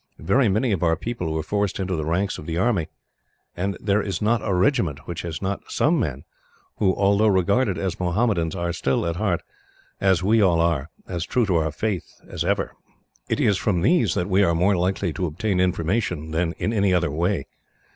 Very 0.17 0.49
many 0.49 0.71
of 0.71 0.81
our 0.81 0.95
people 0.95 1.31
were 1.31 1.43
forced 1.43 1.79
into 1.79 1.95
the 1.95 2.07
ranks 2.07 2.39
of 2.39 2.47
the 2.47 2.57
army, 2.57 2.87
and 3.55 3.77
there 3.79 4.01
is 4.01 4.19
not 4.19 4.41
a 4.43 4.51
regiment 4.55 5.05
which 5.07 5.21
has 5.21 5.43
not 5.43 5.69
some 5.71 5.99
men 5.99 6.23
who, 6.77 6.95
although 6.95 7.27
regarded 7.27 7.77
as 7.77 7.99
Mohammedans, 7.99 8.55
are 8.55 8.73
still 8.73 9.05
at 9.05 9.17
heart, 9.17 9.43
as 9.99 10.23
we 10.23 10.41
all 10.41 10.59
are, 10.59 10.89
as 11.07 11.23
true 11.23 11.45
to 11.45 11.57
our 11.57 11.71
faith 11.71 12.19
as 12.27 12.43
ever. 12.43 12.71
"It 13.29 13.39
is 13.39 13.57
from 13.59 13.81
these 13.81 14.15
that 14.15 14.27
we 14.27 14.41
are 14.41 14.55
more 14.55 14.75
likely 14.75 15.13
to 15.13 15.27
obtain 15.27 15.59
information 15.59 16.31
than 16.31 16.53
in 16.53 16.73
any 16.73 16.95
other 16.95 17.11
way. 17.11 17.45